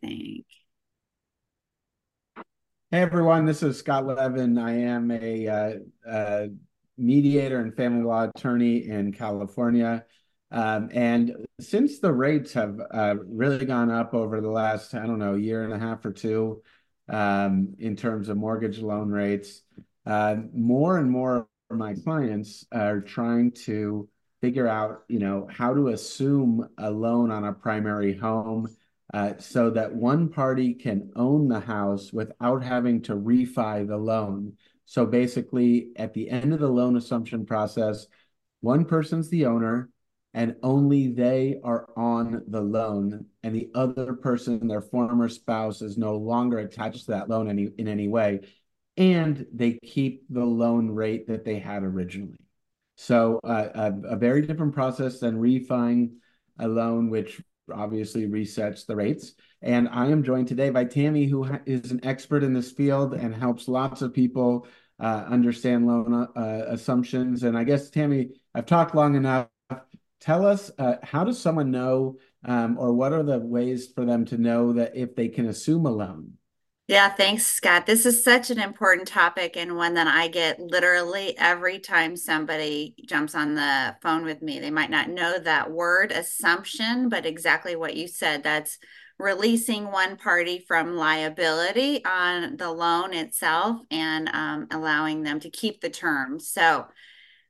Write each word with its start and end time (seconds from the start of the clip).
think. 0.00 0.46
Hey 2.90 3.00
everyone, 3.00 3.44
this 3.44 3.62
is 3.62 3.78
Scott 3.78 4.06
Levin. 4.06 4.56
I 4.56 4.78
am 4.82 5.10
a, 5.10 5.48
uh, 5.48 5.72
uh, 6.08 6.46
mediator 6.96 7.58
and 7.58 7.74
family 7.74 8.04
law 8.04 8.28
attorney 8.34 8.88
in 8.88 9.12
California. 9.12 10.04
Um, 10.50 10.90
and 10.92 11.34
since 11.60 11.98
the 11.98 12.12
rates 12.12 12.52
have 12.52 12.80
uh, 12.92 13.16
really 13.26 13.66
gone 13.66 13.90
up 13.90 14.14
over 14.14 14.40
the 14.40 14.50
last, 14.50 14.94
I 14.94 15.06
don't 15.06 15.18
know, 15.18 15.34
year 15.34 15.64
and 15.64 15.72
a 15.72 15.78
half 15.78 16.04
or 16.04 16.12
two, 16.12 16.62
um, 17.08 17.74
in 17.78 17.96
terms 17.96 18.28
of 18.28 18.36
mortgage 18.36 18.78
loan 18.78 19.10
rates, 19.10 19.62
uh, 20.06 20.36
more 20.54 20.98
and 20.98 21.10
more 21.10 21.48
of 21.70 21.76
my 21.76 21.94
clients 21.94 22.64
are 22.72 23.00
trying 23.00 23.50
to 23.52 24.08
figure 24.40 24.68
out, 24.68 25.02
you 25.08 25.18
know, 25.18 25.48
how 25.50 25.74
to 25.74 25.88
assume 25.88 26.68
a 26.78 26.90
loan 26.90 27.30
on 27.30 27.44
a 27.44 27.52
primary 27.52 28.16
home 28.16 28.68
uh, 29.14 29.38
so 29.38 29.70
that 29.70 29.94
one 29.94 30.28
party 30.28 30.74
can 30.74 31.08
own 31.14 31.46
the 31.46 31.60
house 31.60 32.12
without 32.12 32.64
having 32.64 33.00
to 33.00 33.14
refi 33.14 33.86
the 33.86 33.96
loan. 33.96 34.52
So 34.86 35.06
basically, 35.06 35.90
at 35.94 36.12
the 36.14 36.28
end 36.28 36.52
of 36.52 36.58
the 36.58 36.68
loan 36.68 36.96
assumption 36.96 37.46
process, 37.46 38.08
one 38.60 38.84
person's 38.84 39.30
the 39.30 39.46
owner 39.46 39.88
and 40.32 40.56
only 40.64 41.12
they 41.12 41.60
are 41.62 41.90
on 41.96 42.42
the 42.48 42.60
loan 42.60 43.26
and 43.44 43.54
the 43.54 43.70
other 43.76 44.14
person 44.14 44.66
their 44.66 44.80
former 44.80 45.28
spouse 45.28 45.80
is 45.80 45.96
no 45.96 46.16
longer 46.16 46.58
attached 46.58 47.04
to 47.04 47.12
that 47.12 47.28
loan 47.28 47.48
any 47.48 47.68
in 47.78 47.86
any 47.86 48.08
way 48.08 48.40
and 48.96 49.46
they 49.52 49.78
keep 49.84 50.24
the 50.28 50.44
loan 50.44 50.90
rate 50.90 51.28
that 51.28 51.44
they 51.44 51.60
had 51.60 51.84
originally 51.84 52.38
so 52.96 53.38
uh, 53.44 53.68
a, 53.74 54.14
a, 54.14 54.16
very 54.16 54.42
different 54.42 54.74
process 54.74 55.20
than 55.20 55.38
refining 55.38 56.16
a 56.58 56.66
loan 56.66 57.10
which 57.10 57.40
obviously 57.72 58.26
resets 58.26 58.86
the 58.86 58.96
rates. 58.96 59.34
And 59.62 59.88
i 59.88 60.06
am 60.06 60.22
joined 60.22 60.48
today 60.48 60.70
by 60.70 60.84
Tami 60.84 61.28
who 61.28 61.48
is 61.66 61.90
an 61.90 62.00
expert 62.04 62.42
in 62.42 62.52
this 62.52 62.72
field 62.72 63.14
and 63.14 63.34
helps 63.34 63.68
lots 63.68 64.02
of 64.02 64.12
people 64.12 64.66
uh, 65.00 65.24
understand 65.28 65.86
loan 65.86 66.28
uh, 66.36 66.64
assumptions. 66.68 67.42
And 67.42 67.56
i 67.56 67.64
guess 67.64 67.90
Tami 67.90 68.30
i've 68.54 68.66
talked 68.66 68.94
long 68.94 69.14
enough. 69.16 69.48
Tell 70.20 70.46
us 70.46 70.70
uh, 70.78 70.96
how 71.02 71.24
does 71.24 71.38
someone 71.38 71.70
know 71.70 72.16
um, 72.46 72.78
or 72.78 72.92
what 72.92 73.12
are 73.12 73.22
the 73.22 73.38
ways 73.38 73.88
for 73.94 74.04
them 74.04 74.24
to 74.26 74.38
know 74.38 74.72
that 74.74 74.96
if 74.96 75.14
they 75.14 75.28
can 75.28 75.46
assume 75.46 75.84
a 75.86 75.90
loan 75.90 76.32
yeah 76.86 77.08
thanks 77.08 77.46
scott. 77.46 77.86
This 77.86 78.04
is 78.06 78.22
such 78.22 78.50
an 78.50 78.60
important 78.60 79.08
topic 79.08 79.56
and 79.56 79.76
one 79.76 79.94
that 79.94 80.06
i 80.06 80.28
get 80.28 80.60
literally 80.60 81.36
every 81.38 81.78
time 81.78 82.16
somebody 82.16 82.94
jumps 83.06 83.34
on 83.34 83.54
the 83.54 83.96
phone 84.02 84.24
with 84.24 84.42
me. 84.42 84.58
They 84.60 84.70
might 84.70 84.90
not 84.90 85.08
know 85.08 85.38
that 85.38 85.70
word 85.70 86.12
assumption 86.12 87.08
but 87.08 87.26
exactly 87.26 87.76
what 87.76 87.96
you 87.96 88.08
said. 88.08 88.42
That's 88.42 88.78
releasing 89.18 89.90
one 89.90 90.16
party 90.16 90.58
from 90.58 90.96
liability 90.96 92.04
on 92.04 92.56
the 92.56 92.70
loan 92.70 93.14
itself 93.14 93.80
and 93.90 94.28
um, 94.28 94.66
allowing 94.70 95.22
them 95.22 95.40
to 95.40 95.50
keep 95.50 95.80
the 95.80 95.90
terms. 95.90 96.48
So 96.48 96.86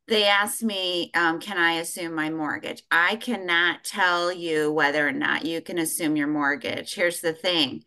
they 0.07 0.25
asked 0.27 0.63
me, 0.63 1.11
um, 1.15 1.41
Can 1.41 1.57
I 1.57 1.75
assume 1.75 2.15
my 2.15 2.29
mortgage? 2.29 2.83
I 2.91 3.17
cannot 3.17 3.85
tell 3.85 4.31
you 4.31 4.71
whether 4.71 5.07
or 5.07 5.13
not 5.13 5.47
you 5.47 5.63
can 5.63 5.79
assume 5.79 6.17
your 6.17 6.27
mortgage. 6.27 6.95
Here's 6.95 7.21
the 7.21 7.33
thing 7.33 7.85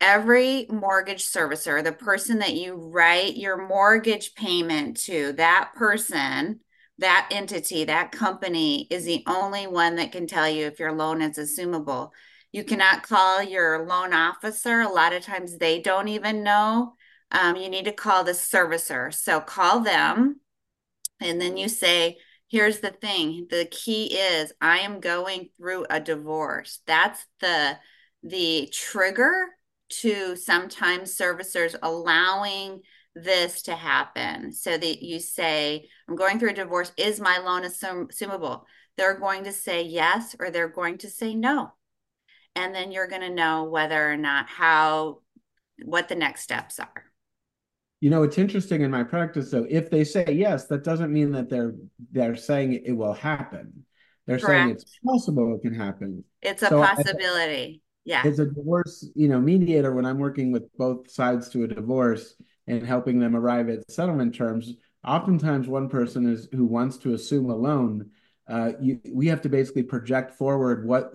every 0.00 0.66
mortgage 0.68 1.24
servicer, 1.24 1.82
the 1.82 1.92
person 1.92 2.38
that 2.38 2.54
you 2.54 2.74
write 2.74 3.36
your 3.36 3.66
mortgage 3.68 4.34
payment 4.34 4.96
to, 4.98 5.32
that 5.34 5.72
person, 5.74 6.60
that 6.98 7.28
entity, 7.30 7.84
that 7.84 8.12
company 8.12 8.86
is 8.90 9.04
the 9.04 9.22
only 9.26 9.66
one 9.66 9.96
that 9.96 10.12
can 10.12 10.26
tell 10.26 10.48
you 10.48 10.66
if 10.66 10.78
your 10.78 10.92
loan 10.92 11.22
is 11.22 11.38
assumable. 11.38 12.10
You 12.52 12.64
cannot 12.64 13.02
call 13.02 13.42
your 13.42 13.86
loan 13.86 14.12
officer. 14.12 14.80
A 14.80 14.88
lot 14.88 15.12
of 15.12 15.22
times 15.22 15.56
they 15.56 15.80
don't 15.80 16.08
even 16.08 16.42
know. 16.42 16.94
Um, 17.30 17.56
you 17.56 17.68
need 17.68 17.84
to 17.84 17.92
call 17.92 18.24
the 18.24 18.32
servicer. 18.32 19.14
So 19.14 19.40
call 19.40 19.80
them 19.80 20.40
and 21.20 21.40
then 21.40 21.56
you 21.56 21.68
say, 21.68 22.18
here's 22.50 22.80
the 22.80 22.90
thing 22.90 23.46
the 23.48 23.64
key 23.70 24.06
is 24.06 24.52
i 24.60 24.78
am 24.78 25.00
going 25.00 25.48
through 25.56 25.86
a 25.88 26.00
divorce 26.00 26.80
that's 26.86 27.24
the 27.40 27.78
the 28.22 28.68
trigger 28.72 29.46
to 29.90 30.36
sometimes 30.36 31.16
servicers 31.16 31.76
allowing 31.82 32.80
this 33.14 33.62
to 33.62 33.74
happen 33.74 34.52
so 34.52 34.76
that 34.76 35.02
you 35.02 35.18
say 35.18 35.88
i'm 36.08 36.16
going 36.16 36.38
through 36.38 36.50
a 36.50 36.54
divorce 36.54 36.92
is 36.96 37.20
my 37.20 37.38
loan 37.38 37.62
assum- 37.62 38.10
assumable 38.10 38.62
they're 38.96 39.18
going 39.18 39.44
to 39.44 39.52
say 39.52 39.82
yes 39.82 40.36
or 40.38 40.50
they're 40.50 40.68
going 40.68 40.96
to 40.96 41.10
say 41.10 41.34
no 41.34 41.72
and 42.54 42.74
then 42.74 42.92
you're 42.92 43.08
going 43.08 43.22
to 43.22 43.30
know 43.30 43.64
whether 43.64 44.10
or 44.10 44.16
not 44.16 44.48
how 44.48 45.18
what 45.84 46.08
the 46.08 46.14
next 46.14 46.42
steps 46.42 46.78
are 46.78 47.10
you 48.00 48.08
know, 48.08 48.22
it's 48.22 48.38
interesting 48.38 48.80
in 48.80 48.90
my 48.90 49.02
practice 49.02 49.50
though, 49.50 49.66
if 49.68 49.90
they 49.90 50.04
say 50.04 50.24
yes, 50.28 50.66
that 50.66 50.84
doesn't 50.84 51.12
mean 51.12 51.32
that 51.32 51.50
they're 51.50 51.74
they're 52.10 52.36
saying 52.36 52.72
it 52.72 52.92
will 52.92 53.12
happen. 53.12 53.84
They're 54.26 54.38
Correct. 54.38 54.64
saying 54.64 54.70
it's 54.70 54.98
possible 55.04 55.54
it 55.54 55.60
can 55.60 55.74
happen. 55.74 56.24
It's 56.40 56.62
a 56.62 56.68
so 56.68 56.82
possibility. 56.82 57.82
Yeah. 58.10 58.22
As 58.24 58.40
a 58.40 58.46
divorce, 58.46 59.08
you 59.14 59.28
know, 59.28 59.40
mediator, 59.40 59.94
when 59.94 60.04
I'm 60.04 60.18
working 60.18 60.50
with 60.50 60.64
both 60.76 61.08
sides 61.08 61.48
to 61.50 61.62
a 61.62 61.68
divorce 61.68 62.34
and 62.66 62.84
helping 62.84 63.20
them 63.20 63.36
arrive 63.36 63.68
at 63.68 63.88
settlement 63.88 64.34
terms, 64.34 64.74
oftentimes 65.06 65.68
one 65.68 65.88
person 65.88 66.28
is 66.28 66.48
who 66.50 66.64
wants 66.64 66.96
to 66.98 67.14
assume 67.14 67.48
a 67.50 67.54
loan. 67.54 68.10
Uh, 68.48 68.72
you, 68.80 69.00
we 69.12 69.28
have 69.28 69.40
to 69.42 69.48
basically 69.48 69.84
project 69.84 70.32
forward 70.32 70.84
what 70.84 71.12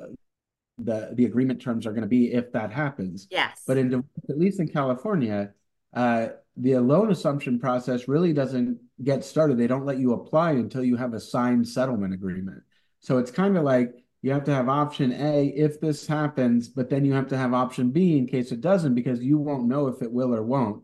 the 0.77 1.09
the 1.15 1.25
agreement 1.25 1.61
terms 1.61 1.85
are 1.85 1.91
going 1.91 2.03
to 2.03 2.07
be 2.07 2.31
if 2.31 2.53
that 2.53 2.71
happens. 2.71 3.27
Yes. 3.29 3.63
But 3.67 3.77
in 3.77 3.93
at 4.29 4.39
least 4.39 4.61
in 4.61 4.69
California, 4.69 5.51
uh, 5.93 6.27
the 6.55 6.77
loan 6.77 7.11
assumption 7.11 7.59
process 7.59 8.07
really 8.07 8.31
doesn't 8.31 8.79
get 9.03 9.25
started. 9.25 9.57
They 9.57 9.67
don't 9.67 9.85
let 9.85 9.99
you 9.99 10.13
apply 10.13 10.51
until 10.51 10.85
you 10.85 10.95
have 10.95 11.13
a 11.13 11.19
signed 11.19 11.67
settlement 11.67 12.13
agreement. 12.13 12.63
So 13.01 13.17
it's 13.17 13.31
kind 13.31 13.57
of 13.57 13.65
like 13.65 14.04
you 14.25 14.31
have 14.31 14.43
to 14.45 14.53
have 14.55 14.69
option 14.69 15.11
A 15.11 15.49
if 15.49 15.79
this 15.79 16.07
happens, 16.07 16.67
but 16.67 16.89
then 16.89 17.05
you 17.05 17.13
have 17.13 17.27
to 17.27 17.37
have 17.37 17.53
option 17.53 17.91
B 17.91 18.17
in 18.17 18.25
case 18.25 18.51
it 18.51 18.59
doesn't, 18.59 18.95
because 18.95 19.21
you 19.21 19.37
won't 19.37 19.67
know 19.67 19.87
if 19.87 20.01
it 20.01 20.11
will 20.11 20.33
or 20.33 20.41
won't. 20.41 20.83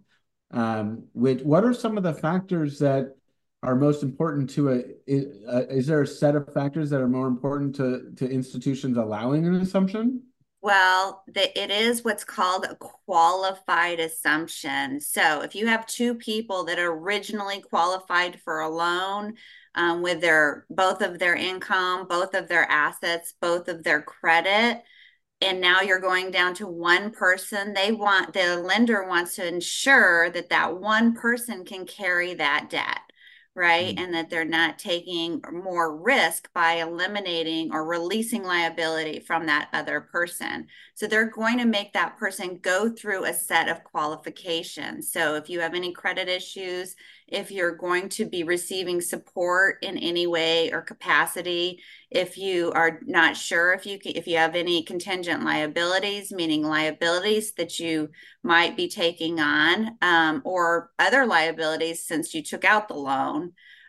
Um, 0.51 1.05
which, 1.13 1.41
what 1.41 1.63
are 1.63 1.73
some 1.73 1.97
of 1.97 2.03
the 2.03 2.13
factors 2.13 2.77
that 2.79 3.15
are 3.63 3.75
most 3.75 4.03
important 4.03 4.51
to 4.51 4.69
a 4.69 4.83
is, 5.07 5.25
is 5.71 5.87
there 5.87 6.03
a 6.03 6.07
set 6.07 6.35
of 6.35 6.53
factors 6.53 6.91
that 6.91 7.01
are 7.01 7.07
more 7.07 7.27
important 7.27 7.75
to 7.77 8.11
to 8.17 8.29
institutions 8.29 8.95
allowing 8.95 9.47
an 9.47 9.55
assumption? 9.55 10.21
Well, 10.61 11.23
the, 11.25 11.59
it 11.59 11.71
is 11.71 12.03
what's 12.03 12.23
called 12.23 12.65
a 12.65 12.75
qualified 12.75 13.99
assumption. 13.99 14.99
So 14.99 15.41
if 15.41 15.55
you 15.55 15.65
have 15.65 15.87
two 15.87 16.13
people 16.13 16.65
that 16.65 16.77
originally 16.77 17.61
qualified 17.61 18.39
for 18.41 18.59
a 18.59 18.69
loan 18.69 19.33
um, 19.75 20.01
with 20.01 20.21
their 20.21 20.65
both 20.69 21.01
of 21.01 21.19
their 21.19 21.35
income, 21.35 22.07
both 22.07 22.33
of 22.33 22.47
their 22.47 22.69
assets, 22.69 23.33
both 23.39 23.67
of 23.67 23.83
their 23.83 24.01
credit, 24.01 24.83
and 25.41 25.59
now 25.59 25.81
you're 25.81 25.99
going 25.99 26.31
down 26.31 26.53
to 26.55 26.67
one 26.67 27.11
person, 27.11 27.73
they 27.73 27.91
want 27.91 28.33
the 28.33 28.57
lender 28.57 29.07
wants 29.07 29.35
to 29.35 29.47
ensure 29.47 30.29
that 30.29 30.49
that 30.49 30.77
one 30.77 31.13
person 31.15 31.65
can 31.65 31.85
carry 31.85 32.35
that 32.35 32.69
debt 32.69 32.99
right? 33.55 33.95
Mm-hmm. 33.95 34.03
And 34.03 34.13
that 34.13 34.29
they're 34.29 34.45
not 34.45 34.79
taking 34.79 35.41
more 35.51 35.97
risk 35.97 36.49
by 36.53 36.73
eliminating 36.75 37.73
or 37.73 37.85
releasing 37.85 38.43
liability 38.43 39.19
from 39.19 39.45
that 39.47 39.69
other 39.73 40.01
person. 40.01 40.67
So 40.95 41.05
they're 41.05 41.29
going 41.29 41.57
to 41.57 41.65
make 41.65 41.93
that 41.93 42.17
person 42.17 42.59
go 42.61 42.89
through 42.89 43.25
a 43.25 43.33
set 43.33 43.67
of 43.67 43.83
qualifications. 43.83 45.11
So 45.11 45.35
if 45.35 45.49
you 45.49 45.59
have 45.59 45.73
any 45.73 45.91
credit 45.91 46.29
issues, 46.29 46.95
if 47.27 47.51
you're 47.51 47.75
going 47.75 48.09
to 48.09 48.25
be 48.25 48.43
receiving 48.43 49.01
support 49.01 49.77
in 49.81 49.97
any 49.97 50.27
way 50.27 50.71
or 50.71 50.81
capacity 50.81 51.81
if 52.11 52.37
you 52.37 52.73
are 52.73 52.99
not 53.05 53.37
sure 53.37 53.71
if 53.71 53.85
you 53.85 53.97
can, 53.97 54.11
if 54.15 54.27
you 54.27 54.37
have 54.37 54.53
any 54.53 54.83
contingent 54.83 55.43
liabilities 55.43 56.31
meaning 56.31 56.61
liabilities 56.61 57.53
that 57.53 57.79
you 57.79 58.09
might 58.43 58.75
be 58.75 58.89
taking 58.89 59.39
on 59.39 59.97
um, 60.01 60.41
or 60.43 60.91
other 60.99 61.25
liabilities 61.25 62.05
since 62.05 62.33
you 62.33 62.43
took 62.43 62.65
out 62.65 62.89
the 62.89 62.93
loan 62.93 63.40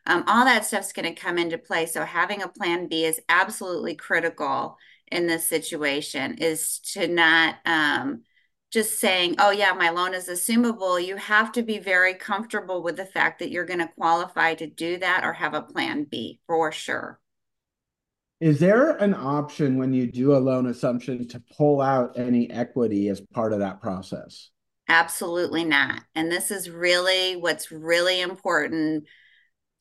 um, 0.07 0.25
all 0.27 0.45
that 0.45 0.65
stuff's 0.65 0.93
going 0.93 1.15
to 1.15 1.21
come 1.21 1.39
into 1.39 1.59
play 1.59 1.87
so 1.87 2.05
having 2.05 2.43
a 2.43 2.49
plan 2.49 2.89
b 2.89 3.05
is 3.05 3.21
absolutely 3.29 3.95
critical 3.95 4.77
in 5.13 5.27
this 5.27 5.47
situation 5.47 6.39
is 6.39 6.79
to 6.81 7.07
not 7.07 7.57
um, 7.67 8.23
just 8.73 8.99
saying, 8.99 9.37
oh, 9.39 9.51
yeah, 9.51 9.75
my 9.75 9.91
loan 9.91 10.15
is 10.15 10.29
assumable, 10.29 11.05
you 11.05 11.17
have 11.17 11.53
to 11.53 11.63
be 11.63 11.79
very 11.79 12.15
comfortable 12.15 12.83
with 12.83 12.97
the 12.97 13.05
fact 13.05 13.39
that 13.39 13.51
you're 13.51 13.67
going 13.67 13.81
to 13.81 13.91
qualify 13.99 14.55
to 14.55 14.67
do 14.67 14.97
that 14.97 15.25
or 15.25 15.35
have 15.35 15.53
a 15.53 15.61
plan 15.61 16.05
B 16.11 16.41
for 16.47 16.73
sure. 16.73 17.21
Is 18.41 18.59
there 18.59 18.97
an 18.97 19.15
option 19.15 19.77
when 19.77 19.93
you 19.93 20.11
do 20.11 20.35
a 20.35 20.39
loan 20.39 20.67
assumption 20.67 21.29
to 21.29 21.43
pull 21.57 21.81
out 21.81 22.19
any 22.19 22.51
equity 22.51 23.09
as 23.09 23.21
part 23.21 23.53
of 23.53 23.61
that 23.61 23.81
process? 23.81 24.51
Absolutely 24.89 25.65
not. 25.65 26.01
And 26.15 26.33
this 26.33 26.51
is 26.51 26.69
really 26.69 27.37
what's 27.37 27.71
really 27.71 28.21
important 28.21 29.05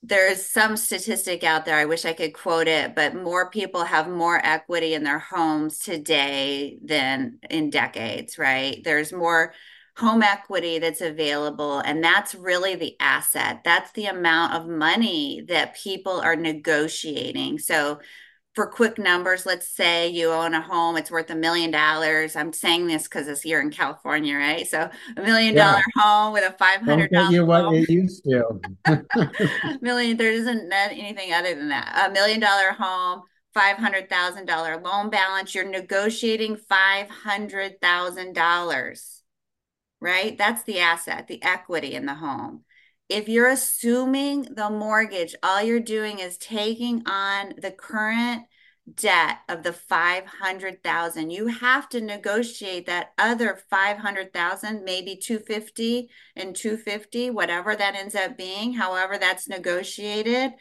there's 0.04 0.44
some 0.44 0.78
statistic 0.78 1.44
out 1.44 1.66
there. 1.66 1.78
I 1.78 1.86
wish 1.86 2.06
I 2.06 2.14
could 2.14 2.34
quote 2.34 2.68
it, 2.68 2.96
but 2.96 3.16
more 3.16 3.50
people 3.52 3.84
have 3.84 4.10
more 4.10 4.40
equity 4.44 4.96
in 4.96 5.04
their 5.04 5.20
homes 5.20 5.78
today 5.78 6.80
than 6.84 7.38
in 7.50 7.70
decades, 7.70 8.38
right? 8.40 8.82
There's 8.84 9.14
more 9.14 9.54
home 9.98 10.24
equity 10.24 10.80
that's 10.80 11.02
available, 11.02 11.80
and 11.80 12.04
that's 12.04 12.34
really 12.34 12.76
the 12.76 12.96
asset. 13.00 13.62
That's 13.64 13.92
the 13.92 14.06
amount 14.06 14.54
of 14.54 14.68
money 14.68 15.44
that 15.50 15.76
people 15.76 16.20
are 16.20 16.36
negotiating. 16.36 17.60
So 17.60 18.00
for 18.54 18.68
quick 18.68 18.98
numbers, 18.98 19.46
let's 19.46 19.68
say 19.68 20.10
you 20.10 20.30
own 20.32 20.54
a 20.54 20.62
home, 20.62 20.98
it's 20.98 21.10
worth 21.10 21.30
a 21.30 21.36
million 21.36 21.72
dollars. 21.72 22.36
I'm 22.36 22.52
saying 22.52 22.88
this 22.88 23.04
because 23.04 23.28
it's 23.28 23.42
here 23.42 23.62
in 23.62 23.70
California, 23.70 24.36
right? 24.36 24.68
So 24.68 24.90
a 25.16 25.22
million 25.22 25.56
dollar 25.56 25.82
home 25.96 26.34
with 26.34 26.44
a 26.44 26.52
five 26.58 26.82
hundred 26.82 27.12
dollar 27.12 27.32
you 27.32 27.46
what 27.46 27.74
it 27.74 27.90
used 27.90 28.26
to. 28.26 28.60
million, 29.82 30.18
there 30.18 30.32
isn't 30.32 30.72
anything 30.72 31.34
other 31.34 31.56
than 31.56 31.70
that. 31.70 32.10
A 32.10 32.12
million 32.12 32.42
dollar 32.42 32.72
home, 32.72 33.22
five 33.54 33.78
hundred 33.78 34.10
thousand 34.10 34.48
dollar 34.48 34.78
loan 34.82 35.10
balance. 35.10 35.56
You're 35.56 35.70
negotiating 35.70 36.58
five 36.58 37.10
hundred 37.10 37.80
thousand 37.80 38.34
dollars, 38.34 39.22
right? 40.02 40.38
That's 40.38 40.64
the 40.64 40.80
asset, 40.80 41.28
the 41.28 41.42
equity 41.42 41.94
in 41.94 42.06
the 42.06 42.16
home 42.16 42.66
if 43.12 43.28
you're 43.28 43.50
assuming 43.50 44.44
the 44.44 44.70
mortgage, 44.70 45.36
all 45.44 45.62
you're 45.62 45.82
doing 45.82 46.20
is 46.20 46.38
taking 46.38 47.06
on 47.06 47.54
the 47.62 47.72
current 47.72 48.44
debt 48.96 49.40
of 49.50 49.64
the 49.64 49.74
500,000. 49.74 51.30
You 51.30 51.48
have 51.48 51.90
to 51.90 52.00
negotiate 52.00 52.86
that 52.86 53.12
other 53.18 53.60
500,000, 53.70 54.86
maybe 54.86 55.18
250 55.18 56.10
and 56.38 56.56
250, 56.56 57.30
whatever 57.32 57.76
that 57.76 57.96
ends 57.96 58.16
up 58.16 58.38
being, 58.38 58.74
however 58.74 59.18
that's 59.18 59.50
negotiated. 59.50 60.54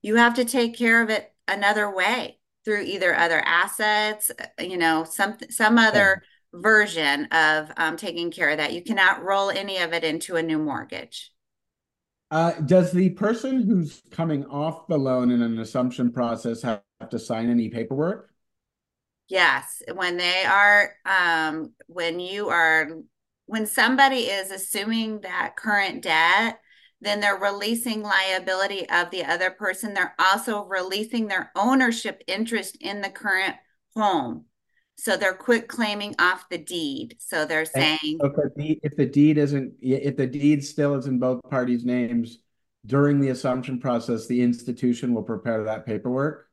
You 0.00 0.14
have 0.16 0.34
to 0.34 0.44
take 0.44 0.76
care 0.76 1.02
of 1.02 1.10
it 1.10 1.34
another 1.48 1.92
way 1.92 2.38
through 2.64 2.82
either 2.82 3.16
other 3.16 3.42
assets, 3.44 4.30
you 4.60 4.76
know, 4.76 5.04
some 5.04 5.36
some 5.50 5.78
other 5.78 6.22
version 6.52 7.26
of 7.26 7.70
um, 7.76 7.96
taking 7.96 8.30
care 8.30 8.50
of 8.50 8.58
that. 8.58 8.72
You 8.72 8.82
cannot 8.82 9.24
roll 9.24 9.50
any 9.50 9.78
of 9.78 9.92
it 9.92 10.04
into 10.04 10.36
a 10.36 10.42
new 10.42 10.58
mortgage. 10.58 11.32
Uh, 12.30 12.52
does 12.52 12.90
the 12.90 13.10
person 13.10 13.62
who's 13.62 14.02
coming 14.10 14.44
off 14.46 14.88
the 14.88 14.98
loan 14.98 15.30
in 15.30 15.42
an 15.42 15.58
assumption 15.58 16.10
process 16.10 16.62
have 16.62 16.82
to 17.10 17.18
sign 17.18 17.48
any 17.48 17.68
paperwork? 17.68 18.30
Yes, 19.28 19.82
when 19.94 20.16
they 20.16 20.44
are, 20.44 20.94
um, 21.04 21.72
when 21.86 22.20
you 22.20 22.48
are, 22.48 22.88
when 23.46 23.66
somebody 23.66 24.22
is 24.22 24.50
assuming 24.50 25.20
that 25.20 25.56
current 25.56 26.02
debt, 26.02 26.60
then 27.00 27.20
they're 27.20 27.36
releasing 27.36 28.02
liability 28.02 28.88
of 28.88 29.10
the 29.10 29.24
other 29.24 29.50
person. 29.50 29.94
They're 29.94 30.14
also 30.18 30.64
releasing 30.64 31.28
their 31.28 31.52
ownership 31.54 32.22
interest 32.26 32.76
in 32.80 33.02
the 33.02 33.10
current 33.10 33.54
home. 33.94 34.46
So 34.98 35.16
they're 35.16 35.34
quit 35.34 35.68
claiming 35.68 36.14
off 36.18 36.48
the 36.48 36.58
deed. 36.58 37.16
So 37.18 37.44
they're 37.44 37.66
saying 37.66 38.18
okay, 38.20 38.80
if 38.82 38.96
the 38.96 39.06
deed 39.06 39.38
isn't 39.38 39.74
if 39.80 40.16
the 40.16 40.26
deed 40.26 40.64
still 40.64 40.94
is 40.94 41.06
in 41.06 41.18
both 41.18 41.42
parties' 41.50 41.84
names 41.84 42.38
during 42.86 43.20
the 43.20 43.28
assumption 43.28 43.78
process, 43.78 44.26
the 44.26 44.40
institution 44.40 45.12
will 45.12 45.22
prepare 45.22 45.64
that 45.64 45.86
paperwork. 45.86 46.48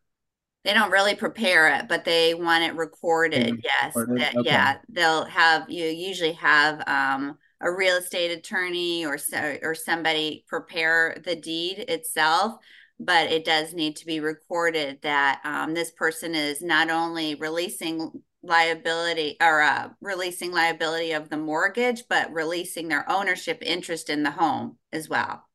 They 0.63 0.73
don't 0.73 0.91
really 0.91 1.15
prepare 1.15 1.73
it, 1.75 1.87
but 1.87 2.05
they 2.05 2.33
want 2.33 2.63
it 2.63 2.75
recorded. 2.75 3.61
Yes. 3.63 3.93
That, 3.93 4.35
okay. 4.35 4.49
Yeah. 4.49 4.77
They'll 4.89 5.25
have 5.25 5.69
you 5.69 5.85
usually 5.85 6.33
have 6.33 6.83
um, 6.87 7.37
a 7.61 7.71
real 7.71 7.95
estate 7.95 8.31
attorney 8.31 9.05
or 9.05 9.17
so 9.17 9.57
or 9.61 9.73
somebody 9.73 10.45
prepare 10.47 11.17
the 11.23 11.35
deed 11.35 11.85
itself 11.87 12.57
but 12.99 13.31
it 13.31 13.43
does 13.43 13.73
need 13.73 13.95
to 13.97 14.05
be 14.05 14.19
recorded 14.19 14.99
that 15.01 15.41
um, 15.43 15.73
this 15.73 15.91
person 15.91 16.35
is 16.35 16.61
not 16.61 16.89
only 16.89 17.35
releasing 17.35 18.21
liability 18.43 19.37
or 19.41 19.61
uh, 19.61 19.89
releasing 20.01 20.51
liability 20.51 21.13
of 21.13 21.29
the 21.29 21.37
mortgage, 21.37 22.03
but 22.09 22.31
releasing 22.33 22.89
their 22.89 23.09
ownership 23.09 23.59
interest 23.61 24.09
in 24.09 24.23
the 24.23 24.31
home 24.31 24.77
as 24.91 25.09
well. 25.09 25.45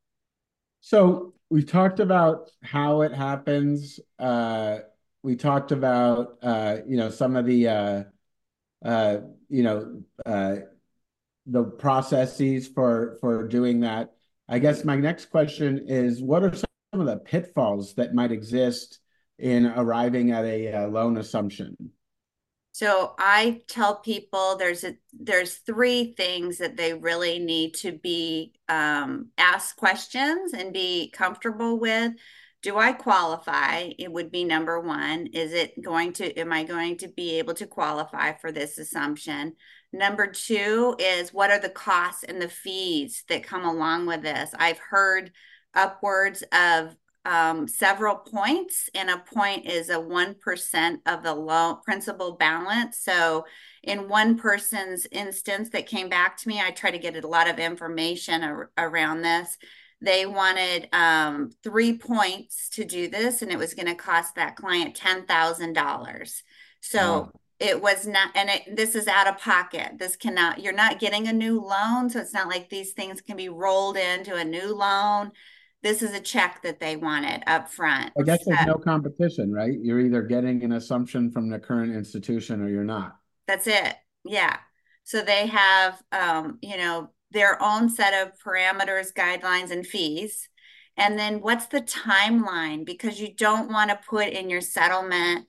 So 0.80 1.34
we 1.50 1.62
talked 1.62 2.00
about 2.00 2.50
how 2.62 3.02
it 3.02 3.12
happens. 3.12 4.00
Uh, 4.18 4.78
we 5.22 5.36
talked 5.36 5.72
about 5.72 6.38
uh, 6.42 6.78
you 6.86 6.96
know 6.96 7.10
some 7.10 7.36
of 7.36 7.44
the 7.44 7.68
uh, 7.68 8.02
uh, 8.84 9.18
you 9.48 9.62
know 9.62 10.02
uh, 10.24 10.56
the 11.46 11.64
processes 11.64 12.68
for 12.68 13.18
for 13.20 13.46
doing 13.48 13.80
that. 13.80 14.14
I 14.48 14.58
guess 14.58 14.84
my 14.84 14.96
next 14.96 15.26
question 15.26 15.84
is, 15.88 16.22
what 16.22 16.42
are 16.42 16.54
some 16.54 17.00
of 17.00 17.06
the 17.06 17.18
pitfalls 17.18 17.94
that 17.94 18.14
might 18.14 18.32
exist 18.32 19.00
in 19.38 19.66
arriving 19.66 20.30
at 20.30 20.44
a, 20.44 20.68
a 20.68 20.88
loan 20.88 21.18
assumption? 21.18 21.76
So 22.78 23.16
I 23.18 23.62
tell 23.66 23.96
people 23.96 24.54
there's 24.54 24.84
a 24.84 24.94
there's 25.12 25.54
three 25.54 26.14
things 26.16 26.58
that 26.58 26.76
they 26.76 26.94
really 26.94 27.40
need 27.40 27.74
to 27.78 27.90
be 27.90 28.52
um, 28.68 29.30
asked 29.36 29.74
questions 29.74 30.52
and 30.52 30.72
be 30.72 31.10
comfortable 31.10 31.80
with. 31.80 32.12
Do 32.62 32.78
I 32.78 32.92
qualify? 32.92 33.90
It 33.98 34.12
would 34.12 34.30
be 34.30 34.44
number 34.44 34.78
one. 34.78 35.26
Is 35.26 35.54
it 35.54 35.82
going 35.82 36.12
to? 36.14 36.32
Am 36.38 36.52
I 36.52 36.62
going 36.62 36.98
to 36.98 37.08
be 37.08 37.40
able 37.40 37.54
to 37.54 37.66
qualify 37.66 38.34
for 38.34 38.52
this 38.52 38.78
assumption? 38.78 39.56
Number 39.92 40.28
two 40.28 40.94
is 41.00 41.34
what 41.34 41.50
are 41.50 41.58
the 41.58 41.70
costs 41.70 42.22
and 42.22 42.40
the 42.40 42.48
fees 42.48 43.24
that 43.28 43.42
come 43.42 43.64
along 43.64 44.06
with 44.06 44.22
this? 44.22 44.54
I've 44.56 44.78
heard 44.78 45.32
upwards 45.74 46.44
of 46.52 46.94
um, 47.28 47.68
several 47.68 48.16
points, 48.16 48.88
and 48.94 49.10
a 49.10 49.18
point 49.18 49.66
is 49.66 49.90
a 49.90 49.96
1% 49.96 50.98
of 51.04 51.22
the 51.22 51.34
loan 51.34 51.76
principal 51.84 52.32
balance. 52.32 52.98
So, 52.98 53.44
in 53.82 54.08
one 54.08 54.38
person's 54.38 55.06
instance 55.12 55.68
that 55.70 55.86
came 55.86 56.08
back 56.08 56.38
to 56.38 56.48
me, 56.48 56.60
I 56.60 56.70
try 56.70 56.90
to 56.90 56.98
get 56.98 57.22
a 57.22 57.28
lot 57.28 57.48
of 57.48 57.58
information 57.58 58.42
ar- 58.42 58.70
around 58.78 59.22
this. 59.22 59.58
They 60.00 60.24
wanted 60.24 60.88
um, 60.94 61.50
three 61.62 61.98
points 61.98 62.70
to 62.70 62.84
do 62.84 63.08
this, 63.08 63.42
and 63.42 63.52
it 63.52 63.58
was 63.58 63.74
going 63.74 63.86
to 63.86 63.94
cost 63.94 64.36
that 64.36 64.56
client 64.56 64.98
$10,000. 64.98 66.42
So, 66.80 66.98
wow 66.98 67.32
it 67.60 67.82
was 67.82 68.06
not 68.06 68.30
and 68.36 68.48
it, 68.50 68.76
this 68.76 68.94
is 68.94 69.08
out 69.08 69.26
of 69.26 69.36
pocket 69.38 69.90
this 69.98 70.14
cannot 70.14 70.60
you're 70.60 70.72
not 70.72 71.00
getting 71.00 71.26
a 71.26 71.32
new 71.32 71.60
loan 71.60 72.08
so 72.08 72.20
it's 72.20 72.32
not 72.32 72.48
like 72.48 72.68
these 72.68 72.92
things 72.92 73.20
can 73.20 73.36
be 73.36 73.48
rolled 73.48 73.96
into 73.96 74.34
a 74.36 74.44
new 74.44 74.72
loan 74.72 75.32
this 75.82 76.02
is 76.02 76.12
a 76.12 76.20
check 76.20 76.62
that 76.62 76.80
they 76.80 76.96
wanted 76.96 77.42
up 77.46 77.70
front. 77.70 78.12
I 78.18 78.22
guess 78.22 78.44
there's 78.44 78.66
no 78.66 78.74
competition, 78.74 79.52
right? 79.52 79.78
You're 79.80 80.00
either 80.00 80.22
getting 80.22 80.64
an 80.64 80.72
assumption 80.72 81.30
from 81.30 81.48
the 81.48 81.58
current 81.58 81.94
institution 81.94 82.60
or 82.60 82.68
you're 82.68 82.84
not. 82.84 83.16
That's 83.46 83.66
it. 83.66 83.94
Yeah. 84.24 84.56
So 85.04 85.22
they 85.22 85.46
have, 85.46 86.02
um, 86.12 86.58
you 86.62 86.76
know, 86.76 87.10
their 87.30 87.62
own 87.62 87.88
set 87.90 88.12
of 88.14 88.32
parameters, 88.44 89.12
guidelines, 89.12 89.70
and 89.70 89.86
fees. 89.86 90.48
And 90.96 91.18
then 91.18 91.40
what's 91.40 91.66
the 91.66 91.80
timeline? 91.80 92.84
Because 92.84 93.20
you 93.20 93.34
don't 93.34 93.70
want 93.70 93.90
to 93.90 94.00
put 94.08 94.28
in 94.28 94.50
your 94.50 94.60
settlement 94.60 95.46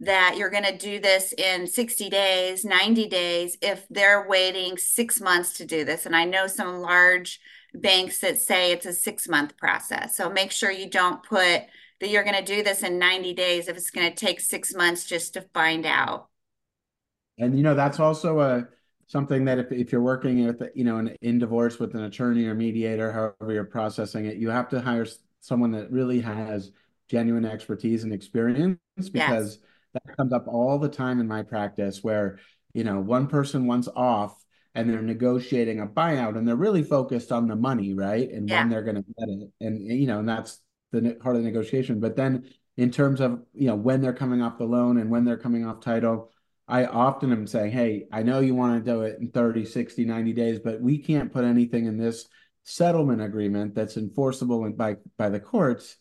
that 0.00 0.36
you're 0.36 0.50
going 0.50 0.64
to 0.64 0.76
do 0.76 1.00
this 1.00 1.32
in 1.32 1.66
60 1.66 2.08
days, 2.10 2.64
90 2.64 3.08
days, 3.08 3.56
if 3.60 3.86
they're 3.88 4.26
waiting 4.28 4.76
six 4.76 5.20
months 5.20 5.54
to 5.54 5.66
do 5.66 5.84
this. 5.84 6.06
And 6.06 6.14
I 6.14 6.24
know 6.24 6.46
some 6.46 6.80
large 6.80 7.40
banks 7.74 8.18
that 8.20 8.38
say 8.38 8.72
it's 8.72 8.86
a 8.86 8.92
six 8.92 9.28
month 9.28 9.56
process. 9.56 10.16
So 10.16 10.30
make 10.30 10.50
sure 10.50 10.70
you 10.70 10.88
don't 10.88 11.22
put 11.22 11.62
that 12.00 12.10
you're 12.10 12.24
going 12.24 12.36
to 12.36 12.44
do 12.44 12.62
this 12.62 12.82
in 12.82 12.98
90 12.98 13.32
days 13.34 13.68
if 13.68 13.76
it's 13.76 13.90
going 13.90 14.10
to 14.10 14.14
take 14.14 14.40
six 14.40 14.74
months 14.74 15.04
just 15.04 15.34
to 15.34 15.42
find 15.54 15.86
out. 15.86 16.28
And 17.38 17.56
you 17.56 17.62
know 17.62 17.74
that's 17.74 17.98
also 17.98 18.40
a 18.40 18.68
something 19.06 19.44
that 19.46 19.58
if, 19.58 19.72
if 19.72 19.92
you're 19.92 20.02
working 20.02 20.46
with 20.46 20.62
you 20.74 20.84
know 20.84 20.98
in, 20.98 21.16
in 21.22 21.38
divorce 21.38 21.78
with 21.78 21.94
an 21.94 22.04
attorney 22.04 22.44
or 22.46 22.54
mediator, 22.54 23.12
however 23.12 23.52
you're 23.52 23.64
processing 23.64 24.26
it, 24.26 24.36
you 24.36 24.50
have 24.50 24.68
to 24.70 24.80
hire 24.80 25.06
someone 25.40 25.70
that 25.72 25.90
really 25.90 26.20
has 26.20 26.72
genuine 27.08 27.44
expertise 27.44 28.04
and 28.04 28.12
experience 28.12 28.78
because 29.10 29.58
yes. 29.58 29.58
that 29.94 30.16
comes 30.16 30.32
up 30.32 30.46
all 30.46 30.78
the 30.78 30.88
time 30.88 31.20
in 31.20 31.28
my 31.28 31.42
practice 31.42 32.02
where 32.02 32.38
you 32.74 32.84
know 32.84 33.00
one 33.00 33.26
person 33.26 33.66
wants 33.66 33.88
off 33.94 34.41
and 34.74 34.88
they're 34.88 35.02
negotiating 35.02 35.80
a 35.80 35.86
buyout 35.86 36.36
and 36.36 36.46
they're 36.46 36.56
really 36.56 36.82
focused 36.82 37.30
on 37.30 37.46
the 37.46 37.56
money, 37.56 37.92
right? 37.94 38.30
And 38.30 38.48
yeah. 38.48 38.60
when 38.60 38.70
they're 38.70 38.82
going 38.82 38.96
to 38.96 39.04
get 39.18 39.28
it. 39.28 39.50
And, 39.60 39.86
you 39.86 40.06
know, 40.06 40.20
and 40.20 40.28
that's 40.28 40.60
the 40.92 41.14
part 41.20 41.36
of 41.36 41.42
the 41.42 41.48
negotiation. 41.48 42.00
But 42.00 42.16
then 42.16 42.48
in 42.76 42.90
terms 42.90 43.20
of, 43.20 43.42
you 43.52 43.66
know, 43.66 43.74
when 43.74 44.00
they're 44.00 44.14
coming 44.14 44.40
off 44.40 44.58
the 44.58 44.64
loan 44.64 44.98
and 44.98 45.10
when 45.10 45.24
they're 45.24 45.36
coming 45.36 45.66
off 45.66 45.80
title, 45.80 46.30
I 46.66 46.86
often 46.86 47.32
am 47.32 47.46
saying, 47.46 47.72
hey, 47.72 48.06
I 48.10 48.22
know 48.22 48.40
you 48.40 48.54
want 48.54 48.82
to 48.82 48.90
do 48.90 49.02
it 49.02 49.18
in 49.20 49.30
30, 49.30 49.66
60, 49.66 50.04
90 50.04 50.32
days, 50.32 50.58
but 50.58 50.80
we 50.80 50.98
can't 50.98 51.32
put 51.32 51.44
anything 51.44 51.86
in 51.86 51.98
this 51.98 52.28
settlement 52.62 53.20
agreement 53.20 53.74
that's 53.74 53.96
enforceable 53.96 54.70
by 54.70 54.96
by 55.18 55.28
the 55.28 55.40
courts 55.40 55.96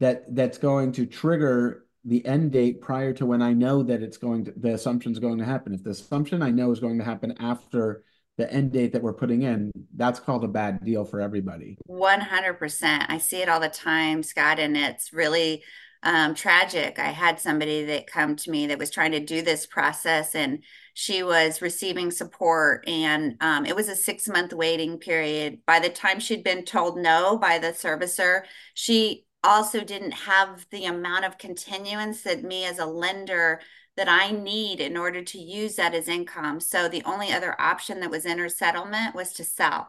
that 0.00 0.34
that's 0.34 0.58
going 0.58 0.92
to 0.92 1.06
trigger 1.06 1.86
the 2.08 2.24
end 2.24 2.52
date 2.52 2.80
prior 2.80 3.12
to 3.12 3.26
when 3.26 3.42
I 3.42 3.52
know 3.52 3.82
that 3.82 4.02
it's 4.02 4.16
going 4.16 4.46
to 4.46 4.52
the 4.56 4.74
assumption 4.74 5.12
is 5.12 5.18
going 5.18 5.38
to 5.38 5.44
happen. 5.44 5.74
If 5.74 5.84
the 5.84 5.90
assumption 5.90 6.42
I 6.42 6.50
know 6.50 6.70
is 6.72 6.80
going 6.80 6.98
to 6.98 7.04
happen 7.04 7.34
after 7.38 8.02
the 8.38 8.50
end 8.52 8.72
date 8.72 8.92
that 8.92 9.02
we're 9.02 9.12
putting 9.12 9.42
in, 9.42 9.70
that's 9.94 10.18
called 10.18 10.44
a 10.44 10.48
bad 10.48 10.82
deal 10.84 11.04
for 11.04 11.20
everybody. 11.20 11.76
100%. 11.88 13.06
I 13.08 13.18
see 13.18 13.42
it 13.42 13.48
all 13.48 13.60
the 13.60 13.68
time, 13.68 14.22
Scott, 14.22 14.58
and 14.58 14.76
it's 14.76 15.12
really 15.12 15.62
um, 16.02 16.34
tragic. 16.34 16.98
I 16.98 17.08
had 17.08 17.40
somebody 17.40 17.84
that 17.86 18.06
come 18.06 18.36
to 18.36 18.50
me 18.50 18.68
that 18.68 18.78
was 18.78 18.90
trying 18.90 19.12
to 19.12 19.20
do 19.20 19.42
this 19.42 19.66
process 19.66 20.34
and 20.34 20.62
she 20.94 21.22
was 21.22 21.60
receiving 21.60 22.10
support 22.10 22.84
and 22.86 23.36
um, 23.40 23.66
it 23.66 23.74
was 23.74 23.88
a 23.88 23.96
six 23.96 24.28
month 24.28 24.52
waiting 24.52 24.98
period. 24.98 25.58
By 25.66 25.80
the 25.80 25.88
time 25.88 26.20
she'd 26.20 26.44
been 26.44 26.64
told 26.64 26.98
no 26.98 27.36
by 27.36 27.58
the 27.58 27.68
servicer, 27.68 28.42
she 28.74 29.24
also 29.42 29.84
didn't 29.84 30.12
have 30.12 30.66
the 30.70 30.84
amount 30.84 31.24
of 31.24 31.38
continuance 31.38 32.22
that 32.22 32.42
me 32.42 32.64
as 32.64 32.78
a 32.78 32.86
lender 32.86 33.60
that 33.96 34.08
I 34.08 34.30
need 34.30 34.80
in 34.80 34.96
order 34.96 35.22
to 35.22 35.38
use 35.38 35.76
that 35.76 35.94
as 35.94 36.08
income. 36.08 36.60
So 36.60 36.88
the 36.88 37.02
only 37.04 37.32
other 37.32 37.60
option 37.60 38.00
that 38.00 38.10
was 38.10 38.24
in 38.24 38.38
her 38.38 38.48
settlement 38.48 39.14
was 39.14 39.32
to 39.34 39.44
sell. 39.44 39.88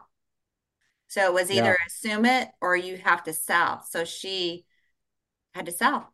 So 1.08 1.26
it 1.26 1.34
was 1.34 1.50
either 1.50 1.76
yeah. 1.78 1.86
assume 1.86 2.24
it 2.24 2.48
or 2.60 2.76
you 2.76 2.96
have 2.98 3.22
to 3.24 3.32
sell. 3.32 3.84
So 3.88 4.04
she 4.04 4.64
had 5.54 5.66
to 5.66 5.72
sell. 5.72 6.12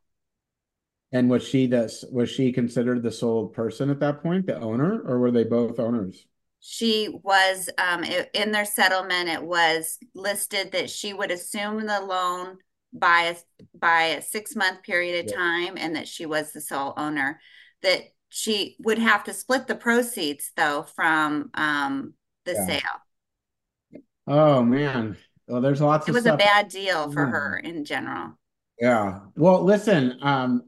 And 1.13 1.31
was 1.31 1.47
she 1.47 1.67
the 1.67 1.91
was 2.11 2.29
she 2.29 2.53
considered 2.53 3.03
the 3.03 3.13
sole 3.13 3.49
person 3.49 3.91
at 3.91 4.01
that 4.01 4.23
point, 4.23 4.47
the 4.47 4.59
owner, 4.59 5.01
or 5.03 5.19
were 5.19 5.31
they 5.31 5.45
both 5.45 5.79
owners? 5.79 6.27
She 6.61 7.09
was 7.23 7.71
um, 7.79 8.05
in 8.05 8.51
their 8.51 8.65
settlement. 8.65 9.29
It 9.29 9.43
was 9.43 9.99
listed 10.15 10.73
that 10.73 10.91
she 10.91 11.13
would 11.13 11.31
assume 11.31 11.87
the 11.87 12.01
loan 12.01 12.59
by 12.99 13.35
a 13.35 13.37
by 13.79 14.03
a 14.03 14.23
six 14.23 14.57
month 14.57 14.83
period 14.83 15.25
of 15.25 15.31
yeah. 15.31 15.37
time, 15.37 15.75
and 15.77 15.97
that 15.97 16.09
she 16.09 16.27
was 16.27 16.53
the 16.53 16.61
sole 16.61 16.95
owner. 16.97 17.41
That 17.83 18.03
she 18.29 18.77
would 18.81 18.99
have 18.99 19.25
to 19.25 19.33
split 19.33 19.67
the 19.67 19.75
proceeds 19.75 20.53
though 20.57 20.83
from 20.83 21.51
um, 21.55 22.15
the 22.45 22.53
yeah. 22.53 22.67
sale. 22.67 24.03
Oh 24.27 24.63
man, 24.63 25.17
well, 25.47 25.61
there's 25.61 25.81
lots. 25.81 26.09
Of 26.09 26.11
it 26.11 26.15
was 26.15 26.25
stuff. 26.25 26.35
a 26.35 26.39
bad 26.39 26.69
deal 26.69 27.11
for 27.13 27.27
her 27.27 27.57
in 27.57 27.85
general. 27.85 28.39
Yeah. 28.81 29.21
Well, 29.37 29.63
listen, 29.63 30.19
um, 30.21 30.63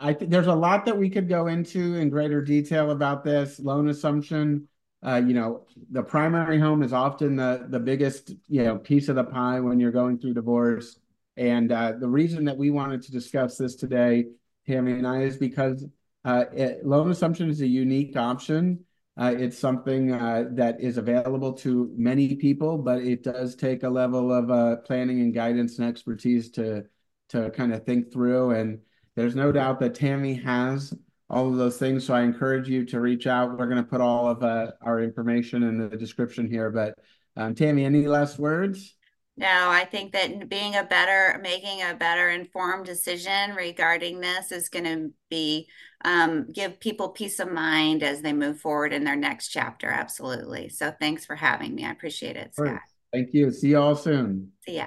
I 0.00 0.12
think 0.14 0.30
there's 0.30 0.46
a 0.46 0.54
lot 0.54 0.84
that 0.86 0.96
we 0.96 1.10
could 1.10 1.28
go 1.28 1.48
into 1.48 1.96
in 1.96 2.08
greater 2.08 2.42
detail 2.42 2.90
about 2.90 3.24
this 3.24 3.58
loan 3.60 3.88
assumption. 3.88 4.68
Uh, 5.04 5.20
you 5.24 5.34
know, 5.34 5.66
the 5.90 6.02
primary 6.02 6.58
home 6.58 6.82
is 6.82 6.92
often 6.92 7.36
the 7.36 7.66
the 7.68 7.80
biggest 7.80 8.30
you 8.48 8.62
know 8.62 8.78
piece 8.78 9.08
of 9.08 9.16
the 9.16 9.24
pie 9.24 9.60
when 9.60 9.80
you're 9.80 9.92
going 9.92 10.18
through 10.18 10.34
divorce. 10.34 10.98
And 11.36 11.72
uh, 11.72 11.92
the 11.98 12.08
reason 12.08 12.44
that 12.44 12.56
we 12.56 12.70
wanted 12.70 13.02
to 13.02 13.12
discuss 13.12 13.56
this 13.56 13.74
today, 13.74 14.26
Tami 14.68 14.98
and 14.98 15.06
I, 15.06 15.22
is 15.22 15.36
because 15.36 15.84
uh, 16.24 16.44
it, 16.54 16.86
loan 16.86 17.10
assumption 17.10 17.48
is 17.48 17.60
a 17.60 17.66
unique 17.66 18.16
option. 18.16 18.84
Uh, 19.16 19.34
it's 19.36 19.58
something 19.58 20.12
uh, 20.12 20.44
that 20.52 20.80
is 20.80 20.96
available 20.96 21.52
to 21.52 21.92
many 21.96 22.34
people, 22.34 22.78
but 22.78 23.02
it 23.02 23.22
does 23.22 23.54
take 23.54 23.82
a 23.82 23.88
level 23.88 24.32
of 24.32 24.50
uh, 24.50 24.76
planning 24.76 25.20
and 25.20 25.34
guidance 25.34 25.78
and 25.78 25.88
expertise 25.88 26.50
to 26.50 26.84
to 27.28 27.50
kind 27.50 27.72
of 27.72 27.84
think 27.84 28.12
through. 28.12 28.50
And 28.50 28.80
there's 29.16 29.34
no 29.34 29.52
doubt 29.52 29.80
that 29.80 29.94
Tami 29.94 30.42
has 30.42 30.94
all 31.30 31.48
of 31.48 31.56
those 31.56 31.78
things. 31.78 32.04
So 32.06 32.14
I 32.14 32.22
encourage 32.22 32.68
you 32.68 32.84
to 32.86 33.00
reach 33.00 33.26
out. 33.26 33.58
We're 33.58 33.66
going 33.66 33.82
to 33.82 33.88
put 33.88 34.02
all 34.02 34.28
of 34.28 34.42
uh, 34.42 34.72
our 34.82 35.00
information 35.00 35.62
in 35.62 35.78
the 35.78 35.96
description 35.96 36.48
here. 36.48 36.70
But 36.70 36.94
um, 37.36 37.54
Tami, 37.54 37.84
any 37.84 38.06
last 38.06 38.38
words? 38.38 38.94
No, 39.36 39.70
I 39.70 39.86
think 39.86 40.12
that 40.12 40.48
being 40.48 40.76
a 40.76 40.84
better, 40.84 41.38
making 41.42 41.80
a 41.82 41.94
better 41.94 42.28
informed 42.28 42.84
decision 42.84 43.54
regarding 43.54 44.20
this 44.20 44.52
is 44.52 44.68
going 44.68 44.84
to 44.84 45.10
be 45.30 45.68
um, 46.04 46.48
give 46.52 46.80
people 46.80 47.08
peace 47.08 47.38
of 47.38 47.50
mind 47.50 48.02
as 48.02 48.20
they 48.20 48.34
move 48.34 48.60
forward 48.60 48.92
in 48.92 49.04
their 49.04 49.16
next 49.16 49.48
chapter. 49.48 49.88
Absolutely. 49.88 50.68
So 50.68 50.92
thanks 51.00 51.24
for 51.24 51.34
having 51.34 51.74
me. 51.74 51.86
I 51.86 51.92
appreciate 51.92 52.36
it, 52.36 52.54
Scott. 52.54 52.80
Thank 53.12 53.30
you. 53.32 53.50
See 53.50 53.68
you 53.68 53.78
all 53.78 53.96
soon. 53.96 54.52
See 54.66 54.76
ya. 54.76 54.86